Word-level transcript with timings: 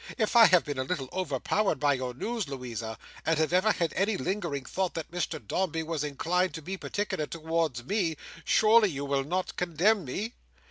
If 0.17 0.35
I 0.35 0.47
have 0.47 0.65
been 0.65 0.79
a 0.79 0.83
little 0.83 1.09
overpowered 1.13 1.79
by 1.79 1.93
your 1.93 2.15
news, 2.15 2.47
Louisa, 2.49 2.97
and 3.23 3.37
have 3.37 3.53
ever 3.53 3.71
had 3.71 3.93
any 3.93 4.17
lingering 4.17 4.65
thought 4.65 4.95
that 4.95 5.11
Mr 5.11 5.37
Dombey 5.47 5.83
was 5.83 6.03
inclined 6.03 6.55
to 6.55 6.61
be 6.63 6.75
particular 6.75 7.27
towards 7.27 7.83
me, 7.83 8.17
surely 8.43 8.89
you 8.89 9.05
will 9.05 9.23
not 9.23 9.55
condemn 9.57 10.03
me." 10.05 10.33